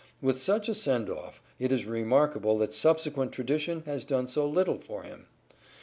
With 0.19 0.41
such 0.41 0.67
a 0.67 0.73
send 0.73 1.11
off, 1.11 1.43
it 1.59 1.71
is 1.71 1.85
remarkable 1.85 2.57
that 2.57 2.73
subsequent 2.73 3.33
tradition 3.33 3.83
has 3.85 4.03
done 4.03 4.27
so 4.27 4.47
little 4.49 4.79
for 4.79 5.03
him. 5.03 5.27